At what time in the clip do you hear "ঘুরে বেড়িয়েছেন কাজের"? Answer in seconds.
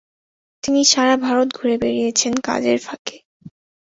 1.57-2.77